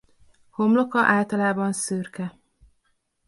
[0.49, 2.39] Homloka általában szürke.